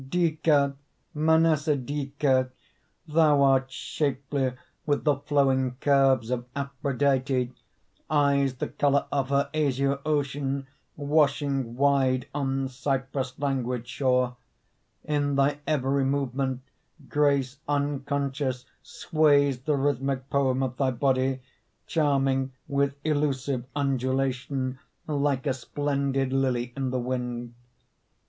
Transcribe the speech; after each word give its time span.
Dica, 0.09 0.75
Mnasidica, 1.15 2.49
thou 3.07 3.43
art 3.43 3.71
shapely 3.71 4.53
With 4.83 5.03
the 5.03 5.17
flowing 5.17 5.75
curves 5.79 6.31
of 6.31 6.47
Aphrodite; 6.55 7.51
Eyes 8.09 8.55
the 8.55 8.69
color 8.69 9.05
of 9.11 9.29
her 9.29 9.51
azure 9.53 9.99
ocean 10.03 10.65
Washing 10.95 11.75
wide 11.75 12.25
on 12.33 12.67
Cyprus' 12.67 13.37
languid 13.37 13.87
shore. 13.87 14.37
In 15.03 15.35
thy 15.35 15.59
every 15.67 16.03
movement 16.03 16.61
grace 17.07 17.59
unconscious 17.67 18.65
Sways 18.81 19.59
the 19.59 19.75
rhythmic 19.77 20.31
poem 20.31 20.63
of 20.63 20.77
thy 20.77 20.89
body, 20.89 21.41
Charming 21.85 22.53
with 22.67 22.95
elusive 23.03 23.65
undulation 23.75 24.79
Like 25.05 25.45
a 25.45 25.53
splendid 25.53 26.33
lily 26.33 26.73
in 26.75 26.89
the 26.89 26.99
wind. 26.99 27.53